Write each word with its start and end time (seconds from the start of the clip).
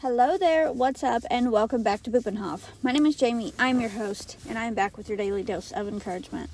Hello 0.00 0.38
there, 0.38 0.70
what's 0.70 1.02
up, 1.02 1.24
and 1.28 1.50
welcome 1.50 1.82
back 1.82 2.04
to 2.04 2.10
Boopenhof. 2.10 2.68
My 2.84 2.92
name 2.92 3.04
is 3.04 3.16
Jamie, 3.16 3.52
I'm 3.58 3.80
your 3.80 3.90
host, 3.90 4.36
and 4.48 4.56
I 4.56 4.66
am 4.66 4.74
back 4.74 4.96
with 4.96 5.08
your 5.08 5.18
daily 5.18 5.42
dose 5.42 5.72
of 5.72 5.88
encouragement. 5.88 6.50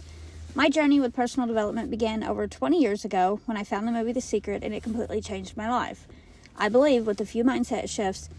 My 0.55 0.71
journey 0.71 0.99
with 0.99 1.15
personal 1.15 1.47
development 1.47 1.91
began 1.91 2.25
over 2.25 2.47
20 2.47 2.81
years 2.81 3.05
ago 3.05 3.41
when 3.45 3.59
I 3.59 3.63
found 3.63 3.87
the 3.87 3.93
movie 3.93 4.15
The 4.15 4.23
Secret 4.23 4.65
and 4.65 4.73
it 4.73 4.83
completely 4.83 5.21
changed 5.21 5.59
my 5.59 5.69
life. 5.69 6.07
I 6.57 6.71
believe 6.71 7.07
with 7.07 7.21
a 7.21 7.27
few 7.27 7.45
mindset 7.45 7.91
shifts 7.91 8.31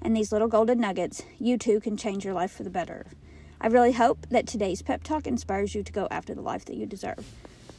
and 0.00 0.16
these 0.16 0.32
little 0.32 0.48
golden 0.48 0.80
nuggets, 0.80 1.22
you 1.38 1.58
too 1.58 1.78
can 1.78 1.98
change 1.98 2.24
your 2.24 2.32
life 2.32 2.52
for 2.52 2.62
the 2.62 2.70
better. 2.70 3.04
I 3.60 3.66
really 3.66 3.92
hope 3.92 4.26
that 4.30 4.46
today's 4.46 4.80
pep 4.80 5.02
talk 5.02 5.26
inspires 5.26 5.74
you 5.74 5.82
to 5.82 5.92
go 5.92 6.08
after 6.10 6.34
the 6.34 6.40
life 6.40 6.64
that 6.64 6.76
you 6.76 6.86
deserve. 6.86 7.30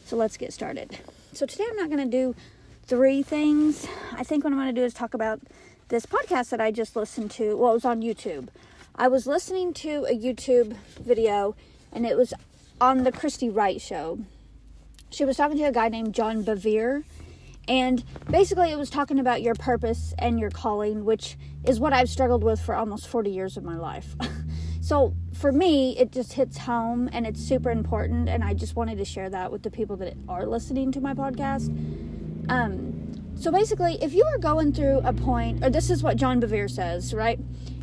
So 0.05 0.17
let's 0.17 0.37
get 0.37 0.53
started. 0.53 0.99
So 1.33 1.47
today 1.47 1.65
I'm 1.67 1.77
not 1.77 1.89
going 1.89 2.07
to 2.07 2.17
do 2.17 2.35
three 2.83 3.23
things. 3.23 3.87
I 4.13 4.23
think 4.23 4.43
what 4.43 4.53
I'm 4.53 4.59
going 4.59 4.73
to 4.73 4.79
do 4.79 4.85
is 4.85 4.93
talk 4.93 5.15
about 5.15 5.41
this 5.87 6.05
podcast 6.05 6.49
that 6.49 6.59
I 6.59 6.71
just 6.71 6.95
listened 6.95 7.31
to. 7.31 7.55
Well, 7.55 7.71
it 7.71 7.75
was 7.75 7.85
on 7.85 8.01
YouTube. 8.01 8.47
I 8.95 9.07
was 9.07 9.27
listening 9.27 9.73
to 9.75 10.05
a 10.09 10.17
YouTube 10.17 10.75
video 10.99 11.55
and 11.91 12.05
it 12.05 12.17
was 12.17 12.33
on 12.81 13.03
the 13.03 13.11
Christy 13.11 13.49
Wright 13.49 13.79
show. 13.79 14.19
She 15.11 15.25
was 15.25 15.37
talking 15.37 15.57
to 15.57 15.63
a 15.63 15.71
guy 15.71 15.89
named 15.89 16.13
John 16.13 16.43
Bevere. 16.43 17.03
And 17.67 18.03
basically, 18.29 18.71
it 18.71 18.77
was 18.77 18.91
talking 18.91 19.17
about 19.19 19.41
your 19.41 19.55
purpose 19.55 20.13
and 20.19 20.39
your 20.39 20.51
calling, 20.51 21.03
which 21.03 21.35
is 21.63 21.79
what 21.79 21.93
I've 21.93 22.09
struggled 22.09 22.43
with 22.43 22.59
for 22.59 22.75
almost 22.75 23.07
40 23.07 23.31
years 23.31 23.57
of 23.57 23.63
my 23.63 23.75
life. 23.75 24.15
so, 24.81 25.15
for 25.33 25.51
me, 25.51 25.97
it 25.97 26.11
just 26.11 26.33
hits 26.33 26.59
home 26.59 27.09
and 27.11 27.25
it's 27.25 27.41
super 27.41 27.71
important. 27.71 28.29
And 28.29 28.43
I 28.43 28.53
just 28.53 28.75
wanted 28.75 28.99
to 28.99 29.05
share 29.05 29.31
that 29.31 29.51
with 29.51 29.63
the 29.63 29.71
people 29.71 29.95
that 29.97 30.13
are 30.29 30.45
listening 30.45 30.91
to 30.91 31.01
my 31.01 31.15
podcast. 31.15 31.69
Um, 32.49 33.04
so 33.37 33.51
basically, 33.51 33.97
if 34.01 34.13
you 34.13 34.23
are 34.23 34.37
going 34.37 34.73
through 34.73 35.01
a 35.03 35.13
point, 35.13 35.63
or 35.63 35.69
this 35.69 35.89
is 35.89 36.01
what 36.01 36.17
John 36.17 36.41
Bevere 36.41 36.69
says, 36.69 37.13
right? 37.13 37.39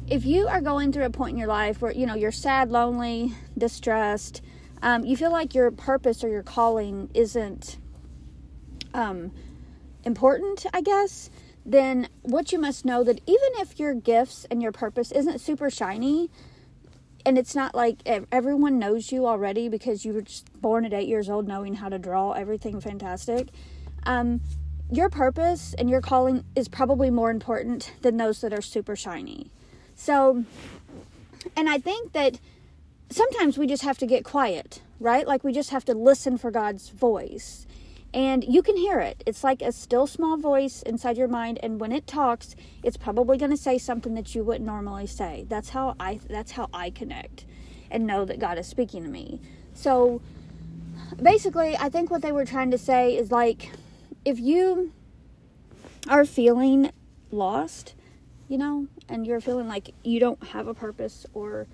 If 0.09 0.25
you 0.25 0.49
are 0.49 0.61
going 0.61 0.93
through 0.93 1.05
a 1.05 1.11
point 1.11 1.33
in 1.33 1.39
your 1.39 1.49
life 1.49 1.81
where 1.81 1.93
you 1.93 2.07
know 2.07 2.15
you're 2.15 2.33
sad, 2.33 2.71
lonely, 2.71 3.33
distressed, 3.57 4.43
um, 4.83 5.05
you 5.05 5.17
feel 5.17 5.31
like 5.31 5.55
your 5.55 5.71
purpose 5.71 6.25
or 6.25 6.29
your 6.29 6.43
calling 6.43 7.11
isn't 7.15 7.79
um, 8.95 9.33
important, 10.05 10.67
I 10.73 10.81
guess, 10.81 11.31
then 11.65 12.09
what 12.23 12.53
you 12.53 12.59
must 12.59 12.85
know 12.85 13.05
that 13.05 13.21
even 13.27 13.51
if 13.59 13.79
your 13.79 13.95
gifts 13.95 14.47
and 14.51 14.63
your 14.63 14.73
purpose 14.73 15.13
isn't 15.13 15.41
super 15.41 15.71
shiny, 15.71 16.31
and 17.25 17.39
it's 17.39 17.55
not 17.55 17.75
like 17.75 18.03
everyone 18.33 18.79
knows 18.81 19.13
you 19.13 19.27
already 19.27 19.69
because 19.69 20.05
you 20.05 20.13
were 20.13 20.23
just 20.23 20.53
born 20.61 20.85
at 20.85 20.93
eight 20.93 21.09
years 21.09 21.31
old 21.31 21.47
knowing 21.47 21.75
how 21.75 21.89
to 21.89 21.99
draw 21.99 22.33
everything 22.33 22.81
fantastic. 22.81 23.49
Um, 24.05 24.41
your 24.93 25.09
purpose 25.09 25.75
and 25.79 25.89
your 25.89 26.03
calling 26.03 26.45
is 26.55 26.69
probably 26.69 27.09
more 27.09 27.31
important 27.31 27.93
than 28.03 28.19
those 28.19 28.43
that 28.43 28.53
are 28.53 28.61
super 28.61 28.95
shiny. 28.95 29.51
So, 29.95 30.45
and 31.57 31.69
I 31.69 31.79
think 31.79 32.13
that 32.13 32.39
sometimes 33.09 33.57
we 33.57 33.67
just 33.67 33.83
have 33.83 33.97
to 33.99 34.07
get 34.07 34.23
quiet, 34.23 34.83
right? 35.01 35.27
Like 35.27 35.45
we 35.45 35.53
just 35.53 35.71
have 35.71 35.87
to 35.87 35.95
listen 35.95 36.37
for 36.37 36.51
God's 36.51 36.91
voice. 36.91 37.67
And 38.13 38.45
you 38.45 38.61
can 38.61 38.77
hear 38.77 39.01
it. 39.01 39.23
It's 39.25 39.43
like 39.43 39.63
a 39.63 39.73
still 39.73 40.07
small 40.07 40.37
voice 40.37 40.83
inside 40.83 41.17
your 41.17 41.29
mind 41.29 41.59
and 41.63 41.81
when 41.81 41.91
it 41.91 42.07
talks, 42.07 42.55
it's 42.83 42.99
probably 42.99 43.39
going 43.39 43.51
to 43.51 43.57
say 43.57 43.79
something 43.79 44.13
that 44.15 44.35
you 44.35 44.45
wouldn't 44.45 44.67
normally 44.67 45.07
say. 45.07 45.47
That's 45.49 45.71
how 45.71 45.97
I 45.99 46.21
that's 46.29 46.53
how 46.53 46.69
I 46.75 46.91
connect 46.91 47.47
and 47.91 48.07
know 48.07 48.27
that 48.27 48.39
God 48.39 48.59
is 48.59 48.67
speaking 48.67 49.05
to 49.05 49.09
me. 49.09 49.41
So 49.73 50.21
basically, 51.23 51.79
I 51.79 51.89
think 51.89 52.11
what 52.11 52.21
they 52.21 52.33
were 52.33 52.45
trying 52.45 52.71
to 52.73 52.79
say 52.79 53.17
is 53.17 53.31
like 53.31 53.71
if 54.25 54.39
you 54.39 54.93
are 56.09 56.25
feeling 56.25 56.91
lost, 57.31 57.95
you 58.49 58.59
know, 58.59 58.87
and 59.09 59.27
you're 59.27 59.41
feeling 59.41 59.69
like 59.69 59.95
you 60.03 60.21
don't 60.21 60.43
have 60.49 60.67
a 60.67 60.75
purpose 60.75 61.27
or 61.35 61.67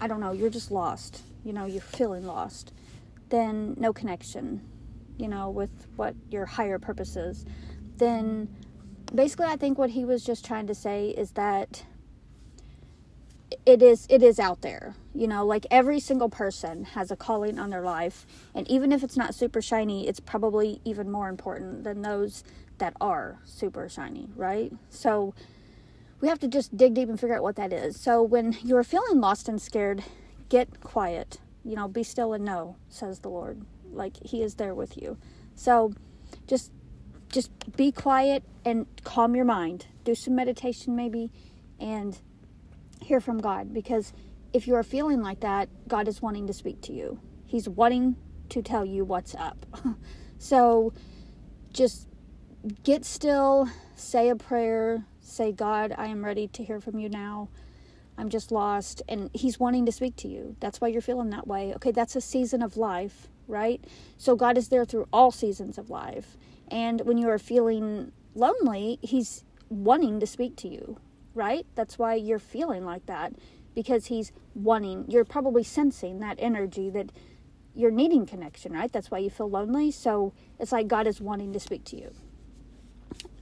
I 0.00 0.06
don't 0.06 0.20
know, 0.20 0.32
you're 0.32 0.50
just 0.50 0.70
lost, 0.70 1.22
you 1.44 1.52
know, 1.52 1.66
you're 1.66 1.80
feeling 1.80 2.26
lost, 2.26 2.72
then 3.30 3.74
no 3.78 3.92
connection, 3.92 4.60
you 5.16 5.28
know, 5.28 5.50
with 5.50 5.70
what 5.96 6.14
your 6.30 6.46
higher 6.46 6.78
purpose 6.78 7.16
is, 7.16 7.44
then 7.96 8.48
basically 9.14 9.46
I 9.46 9.56
think 9.56 9.78
what 9.78 9.90
he 9.90 10.04
was 10.04 10.24
just 10.24 10.44
trying 10.44 10.66
to 10.68 10.74
say 10.74 11.08
is 11.08 11.32
that 11.32 11.84
it 13.64 13.82
is 13.82 14.06
it 14.10 14.22
is 14.22 14.38
out 14.38 14.62
there. 14.62 14.94
You 15.14 15.26
know 15.26 15.44
like 15.44 15.66
every 15.70 16.00
single 16.00 16.28
person 16.28 16.84
has 16.84 17.10
a 17.10 17.16
calling 17.16 17.58
on 17.58 17.70
their 17.70 17.82
life 17.82 18.26
and 18.54 18.68
even 18.68 18.92
if 18.92 19.02
it's 19.02 19.16
not 19.16 19.34
super 19.34 19.60
shiny 19.62 20.06
it's 20.06 20.20
probably 20.20 20.80
even 20.84 21.10
more 21.10 21.28
important 21.28 21.84
than 21.84 22.02
those 22.02 22.44
that 22.78 22.94
are 23.00 23.38
super 23.44 23.88
shiny 23.88 24.28
right? 24.36 24.72
So 24.90 25.34
we 26.20 26.28
have 26.28 26.38
to 26.40 26.48
just 26.48 26.76
dig 26.76 26.94
deep 26.94 27.08
and 27.08 27.18
figure 27.18 27.36
out 27.36 27.42
what 27.42 27.56
that 27.56 27.72
is. 27.72 27.98
So 28.00 28.22
when 28.22 28.56
you're 28.64 28.82
feeling 28.82 29.20
lost 29.20 29.48
and 29.48 29.60
scared 29.60 30.02
get 30.48 30.80
quiet. 30.80 31.38
You 31.64 31.76
know 31.76 31.88
be 31.88 32.02
still 32.02 32.32
and 32.32 32.44
know 32.44 32.76
says 32.88 33.20
the 33.20 33.28
lord. 33.28 33.62
Like 33.92 34.16
he 34.24 34.42
is 34.42 34.54
there 34.54 34.74
with 34.74 34.96
you. 34.96 35.16
So 35.54 35.92
just 36.46 36.72
just 37.30 37.50
be 37.76 37.92
quiet 37.92 38.42
and 38.64 38.86
calm 39.04 39.34
your 39.34 39.44
mind. 39.44 39.86
Do 40.04 40.14
some 40.14 40.34
meditation 40.34 40.96
maybe 40.96 41.30
and 41.78 42.18
hear 43.00 43.20
from 43.20 43.38
God 43.38 43.72
because 43.72 44.12
if 44.52 44.66
you 44.66 44.74
are 44.74 44.82
feeling 44.82 45.22
like 45.22 45.40
that, 45.40 45.68
God 45.88 46.08
is 46.08 46.22
wanting 46.22 46.46
to 46.46 46.52
speak 46.52 46.80
to 46.82 46.92
you. 46.92 47.20
He's 47.46 47.68
wanting 47.68 48.16
to 48.50 48.62
tell 48.62 48.84
you 48.84 49.04
what's 49.04 49.34
up. 49.34 49.66
so 50.38 50.92
just 51.72 52.08
get 52.82 53.04
still, 53.04 53.68
say 53.94 54.28
a 54.28 54.36
prayer, 54.36 55.04
say, 55.20 55.52
God, 55.52 55.94
I 55.96 56.06
am 56.06 56.24
ready 56.24 56.48
to 56.48 56.64
hear 56.64 56.80
from 56.80 56.98
you 56.98 57.08
now. 57.08 57.48
I'm 58.16 58.28
just 58.28 58.50
lost. 58.50 59.02
And 59.08 59.30
He's 59.32 59.60
wanting 59.60 59.86
to 59.86 59.92
speak 59.92 60.16
to 60.16 60.28
you. 60.28 60.56
That's 60.60 60.80
why 60.80 60.88
you're 60.88 61.02
feeling 61.02 61.30
that 61.30 61.46
way. 61.46 61.72
Okay, 61.74 61.92
that's 61.92 62.16
a 62.16 62.20
season 62.20 62.62
of 62.62 62.76
life, 62.76 63.28
right? 63.46 63.84
So 64.16 64.34
God 64.34 64.58
is 64.58 64.68
there 64.68 64.84
through 64.84 65.06
all 65.12 65.30
seasons 65.30 65.78
of 65.78 65.90
life. 65.90 66.36
And 66.68 67.02
when 67.02 67.18
you 67.18 67.28
are 67.28 67.38
feeling 67.38 68.12
lonely, 68.34 68.98
He's 69.02 69.44
wanting 69.68 70.18
to 70.20 70.26
speak 70.26 70.56
to 70.56 70.68
you 70.68 70.98
right? 71.38 71.64
That's 71.76 71.98
why 71.98 72.16
you're 72.16 72.40
feeling 72.40 72.84
like 72.84 73.06
that 73.06 73.32
because 73.74 74.06
he's 74.06 74.32
wanting, 74.56 75.04
you're 75.08 75.24
probably 75.24 75.62
sensing 75.62 76.18
that 76.18 76.36
energy 76.40 76.90
that 76.90 77.12
you're 77.76 77.92
needing 77.92 78.26
connection, 78.26 78.72
right? 78.72 78.90
That's 78.92 79.08
why 79.08 79.18
you 79.18 79.30
feel 79.30 79.48
lonely. 79.48 79.92
So 79.92 80.32
it's 80.58 80.72
like 80.72 80.88
God 80.88 81.06
is 81.06 81.20
wanting 81.20 81.52
to 81.52 81.60
speak 81.60 81.84
to 81.84 81.96
you. 81.96 82.12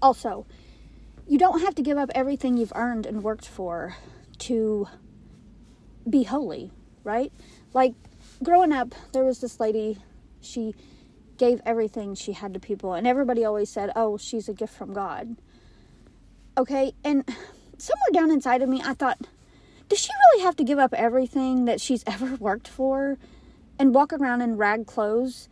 Also, 0.02 0.46
you 1.26 1.38
don't 1.38 1.60
have 1.60 1.74
to 1.76 1.82
give 1.82 1.96
up 1.96 2.10
everything 2.14 2.58
you've 2.58 2.72
earned 2.74 3.06
and 3.06 3.22
worked 3.22 3.48
for 3.48 3.96
to 4.40 4.86
be 6.08 6.24
holy, 6.24 6.70
right? 7.02 7.32
Like 7.72 7.94
growing 8.42 8.72
up, 8.72 8.94
there 9.12 9.24
was 9.24 9.40
this 9.40 9.58
lady, 9.58 9.98
she 10.42 10.74
gave 11.38 11.62
everything 11.64 12.14
she 12.14 12.32
had 12.32 12.52
to 12.52 12.60
people, 12.60 12.92
and 12.92 13.06
everybody 13.06 13.42
always 13.42 13.70
said, 13.70 13.90
Oh, 13.96 14.18
she's 14.18 14.50
a 14.50 14.52
gift 14.52 14.74
from 14.74 14.92
God. 14.92 15.36
Okay, 16.58 16.92
and 17.02 17.24
somewhere 17.78 18.10
down 18.12 18.30
inside 18.30 18.62
of 18.62 18.68
me, 18.68 18.82
I 18.84 18.94
thought, 18.94 19.18
does 19.88 20.00
she 20.00 20.10
really 20.32 20.44
have 20.44 20.56
to 20.56 20.64
give 20.64 20.78
up 20.78 20.92
everything 20.94 21.64
that 21.66 21.80
she's 21.80 22.04
ever 22.06 22.36
worked 22.36 22.68
for 22.68 23.18
and 23.78 23.94
walk 23.94 24.12
around 24.12 24.42
in 24.42 24.56
rag 24.56 24.86
clothes 24.86 25.48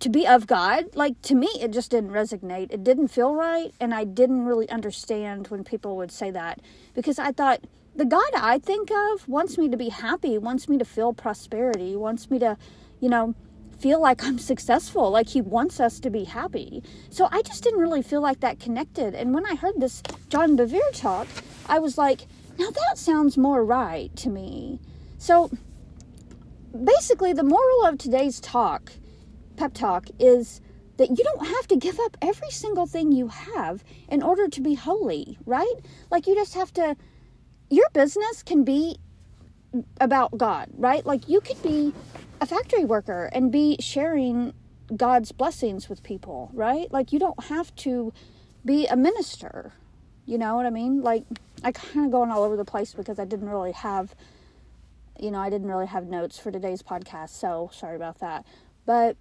to 0.00 0.08
be 0.08 0.26
of 0.26 0.46
God? 0.46 0.94
Like, 0.94 1.20
to 1.22 1.34
me, 1.34 1.48
it 1.60 1.72
just 1.72 1.90
didn't 1.90 2.10
resonate. 2.10 2.72
It 2.72 2.84
didn't 2.84 3.08
feel 3.08 3.34
right. 3.34 3.72
And 3.80 3.94
I 3.94 4.04
didn't 4.04 4.44
really 4.44 4.68
understand 4.70 5.48
when 5.48 5.64
people 5.64 5.96
would 5.96 6.12
say 6.12 6.30
that 6.30 6.60
because 6.94 7.18
I 7.18 7.32
thought, 7.32 7.60
the 7.96 8.04
God 8.04 8.30
I 8.34 8.60
think 8.60 8.90
of 8.92 9.26
wants 9.28 9.58
me 9.58 9.68
to 9.68 9.76
be 9.76 9.88
happy, 9.88 10.38
wants 10.38 10.68
me 10.68 10.78
to 10.78 10.84
feel 10.84 11.12
prosperity, 11.12 11.96
wants 11.96 12.30
me 12.30 12.38
to, 12.38 12.56
you 13.00 13.08
know, 13.08 13.34
feel 13.78 14.00
like 14.00 14.24
I'm 14.24 14.38
successful, 14.38 15.10
like 15.10 15.28
he 15.28 15.40
wants 15.40 15.80
us 15.80 16.00
to 16.00 16.10
be 16.10 16.24
happy. 16.24 16.82
So 17.10 17.28
I 17.30 17.42
just 17.42 17.62
didn't 17.62 17.80
really 17.80 18.02
feel 18.02 18.20
like 18.20 18.40
that 18.40 18.58
connected. 18.58 19.14
And 19.14 19.32
when 19.32 19.46
I 19.46 19.54
heard 19.54 19.74
this 19.78 20.02
John 20.28 20.56
Bevere 20.56 20.92
talk, 20.92 21.28
I 21.68 21.78
was 21.78 21.96
like, 21.96 22.26
now 22.58 22.70
that 22.70 22.98
sounds 22.98 23.38
more 23.38 23.64
right 23.64 24.14
to 24.16 24.28
me. 24.28 24.80
So 25.18 25.50
basically, 26.84 27.32
the 27.32 27.44
moral 27.44 27.86
of 27.86 27.98
today's 27.98 28.40
talk, 28.40 28.92
pep 29.56 29.74
talk, 29.74 30.08
is 30.18 30.60
that 30.96 31.10
you 31.10 31.24
don't 31.24 31.46
have 31.46 31.68
to 31.68 31.76
give 31.76 32.00
up 32.00 32.16
every 32.20 32.50
single 32.50 32.86
thing 32.86 33.12
you 33.12 33.28
have 33.28 33.84
in 34.08 34.22
order 34.22 34.48
to 34.48 34.60
be 34.60 34.74
holy, 34.74 35.38
right? 35.46 35.74
Like 36.10 36.26
you 36.26 36.34
just 36.34 36.54
have 36.54 36.72
to, 36.74 36.96
your 37.70 37.88
business 37.92 38.42
can 38.42 38.64
be 38.64 38.98
about 40.00 40.36
God, 40.36 40.68
right? 40.76 41.06
Like 41.06 41.28
you 41.28 41.40
could 41.40 41.62
be 41.62 41.94
a 42.40 42.46
factory 42.46 42.84
worker 42.84 43.30
and 43.32 43.50
be 43.50 43.76
sharing 43.80 44.52
God's 44.94 45.32
blessings 45.32 45.88
with 45.88 46.02
people, 46.02 46.50
right? 46.52 46.90
Like 46.90 47.12
you 47.12 47.18
don't 47.18 47.44
have 47.44 47.74
to 47.76 48.12
be 48.64 48.86
a 48.86 48.96
minister. 48.96 49.72
You 50.26 50.38
know 50.38 50.56
what 50.56 50.66
I 50.66 50.70
mean? 50.70 51.02
Like 51.02 51.24
I 51.64 51.72
kind 51.72 52.06
of 52.06 52.12
going 52.12 52.30
all 52.30 52.42
over 52.42 52.56
the 52.56 52.64
place 52.64 52.94
because 52.94 53.18
I 53.18 53.24
didn't 53.24 53.48
really 53.48 53.72
have 53.72 54.14
you 55.18 55.30
know, 55.30 55.38
I 55.40 55.50
didn't 55.50 55.66
really 55.66 55.86
have 55.86 56.06
notes 56.06 56.38
for 56.38 56.50
today's 56.50 56.82
podcast, 56.82 57.30
so 57.30 57.70
sorry 57.72 57.96
about 57.96 58.20
that. 58.20 58.46
But 58.86 59.16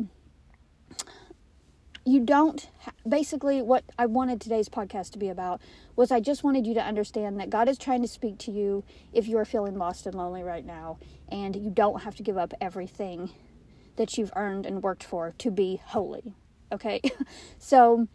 you 2.08 2.22
don't 2.22 2.70
basically 3.08 3.62
what 3.62 3.84
I 4.00 4.06
wanted 4.06 4.40
today's 4.40 4.70
podcast 4.70 5.12
to 5.12 5.20
be 5.20 5.28
about 5.28 5.62
was 5.98 6.10
I 6.10 6.22
just 6.22 6.42
wanted 6.42 6.66
you 6.66 6.74
to 6.76 6.82
understand 6.82 7.38
that 7.40 7.50
God 7.50 7.68
is 7.68 7.78
trying 7.78 8.02
to 8.02 8.08
speak 8.08 8.38
to 8.40 8.52
you 8.52 8.86
if 9.12 9.28
you 9.28 9.38
are 9.38 9.44
feeling 9.44 9.78
lost 9.78 10.06
and 10.06 10.16
lonely 10.16 10.42
right 10.42 10.66
now 10.66 11.00
and 11.30 11.54
you 11.54 11.70
don't 11.70 12.04
have 12.04 12.16
to 12.16 12.24
give 12.24 12.38
up 12.38 12.54
everything 12.62 13.32
that 13.98 14.18
you've 14.18 14.32
earned 14.38 14.66
and 14.66 14.82
worked 14.82 15.04
for 15.04 15.34
to 15.40 15.52
be 15.52 15.82
holy. 15.84 16.34
Okay? 16.72 17.02
so 17.60 18.08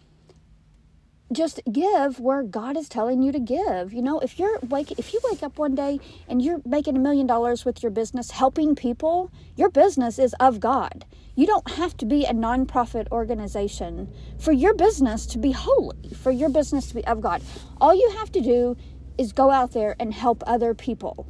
just 1.33 1.61
give 1.71 2.21
where 2.21 2.43
God 2.43 2.77
is 2.77 2.89
telling 2.89 3.23
you 3.23 3.33
to 3.33 3.41
give. 3.41 3.93
You 3.93 4.03
know, 4.03 4.21
if 4.21 4.39
you're 4.39 4.59
wake 4.61 4.93
if 4.93 5.13
you 5.13 5.21
wake 5.25 5.43
up 5.43 5.59
one 5.59 5.75
day 5.75 6.01
and 6.29 6.43
you're 6.43 6.61
making 6.65 6.97
a 6.97 7.01
million 7.01 7.27
dollars 7.27 7.65
with 7.65 7.83
your 7.83 7.91
business 7.91 8.31
helping 8.31 8.75
people, 8.75 9.31
your 9.57 9.71
business 9.71 10.19
is 10.19 10.35
of 10.41 10.61
God. 10.61 11.05
You 11.35 11.47
don't 11.47 11.71
have 11.73 11.97
to 11.99 12.07
be 12.07 12.25
a 12.25 12.33
nonprofit 12.33 13.09
organization 13.11 14.13
for 14.39 14.53
your 14.53 14.75
business 14.75 15.25
to 15.27 15.39
be 15.39 15.53
holy, 15.53 16.11
for 16.15 16.31
your 16.31 16.51
business 16.51 16.89
to 16.89 16.95
be 16.95 17.05
of 17.07 17.21
God. 17.21 17.43
All 17.81 17.95
you 17.95 18.11
have 18.19 18.31
to 18.33 18.41
do 18.41 18.77
is 19.17 19.33
go 19.33 19.51
out 19.51 19.73
there 19.73 19.97
and 19.99 20.13
help 20.13 20.43
other 20.47 20.75
people. 20.75 21.27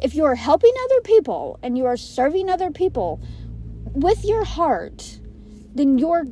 If 0.00 0.14
you 0.14 0.24
are 0.24 0.36
helping 0.36 0.72
other 0.84 1.00
people 1.02 1.58
and 1.62 1.76
you 1.76 1.86
are 1.86 1.96
serving 1.96 2.48
other 2.48 2.70
people 2.70 3.20
with 3.92 4.24
your 4.24 4.44
heart, 4.44 5.18
then 5.74 5.98
your 5.98 6.24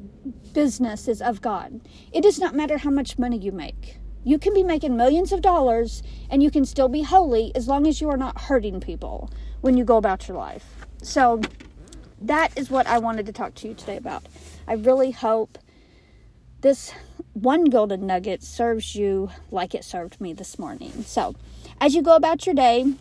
business 0.58 1.06
is 1.06 1.22
of 1.22 1.40
God. 1.40 1.80
It 2.10 2.22
does 2.22 2.40
not 2.40 2.52
matter 2.52 2.78
how 2.78 2.90
much 2.90 3.16
money 3.16 3.38
you 3.38 3.52
make. 3.52 3.98
You 4.24 4.40
can 4.40 4.52
be 4.52 4.64
making 4.64 4.96
millions 4.96 5.30
of 5.30 5.40
dollars 5.40 6.02
and 6.28 6.42
you 6.42 6.50
can 6.50 6.64
still 6.64 6.88
be 6.88 7.02
holy 7.02 7.52
as 7.54 7.68
long 7.68 7.86
as 7.86 8.00
you 8.00 8.10
are 8.10 8.16
not 8.16 8.40
hurting 8.40 8.80
people 8.80 9.30
when 9.60 9.76
you 9.76 9.84
go 9.84 9.98
about 9.98 10.26
your 10.26 10.36
life. 10.36 10.84
So, 11.00 11.40
that 12.20 12.58
is 12.58 12.70
what 12.70 12.88
I 12.88 12.98
wanted 12.98 13.26
to 13.26 13.32
talk 13.32 13.54
to 13.54 13.68
you 13.68 13.74
today 13.74 13.98
about. 13.98 14.26
I 14.66 14.72
really 14.72 15.12
hope 15.12 15.58
this 16.62 16.92
one 17.34 17.66
golden 17.66 18.04
nugget 18.04 18.42
serves 18.42 18.96
you 18.96 19.30
like 19.52 19.76
it 19.76 19.84
served 19.84 20.20
me 20.20 20.32
this 20.32 20.58
morning. 20.58 21.04
So, 21.04 21.36
as 21.80 21.94
you 21.94 22.02
go 22.02 22.16
about 22.16 22.46
your 22.46 22.56
day, 22.56 22.94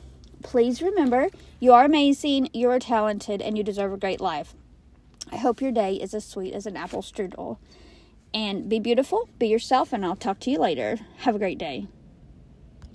please 0.43 0.79
remember 0.79 1.29
you 1.59 1.73
are 1.73 1.85
amazing, 1.85 2.51
you 2.53 2.69
are 2.69 2.77
talented, 2.77 3.41
and 3.41 3.57
you 3.57 3.63
deserve 3.63 3.93
a 3.93 3.97
great 3.97 4.21
life. 4.21 4.53
I 5.31 5.37
hope 5.37 5.61
your 5.61 5.71
day 5.71 5.95
is 5.95 6.13
as 6.13 6.25
sweet 6.25 6.53
as 6.53 6.65
an 6.65 6.77
apple 6.77 7.01
strudel. 7.01 7.57
And 8.33 8.69
be 8.69 8.79
beautiful, 8.79 9.29
be 9.39 9.47
yourself, 9.47 9.93
and 9.93 10.05
I'll 10.05 10.15
talk 10.15 10.39
to 10.41 10.51
you 10.51 10.59
later. 10.59 10.97
Have 11.17 11.35
a 11.35 11.39
great 11.39 11.57
day. 11.57 11.87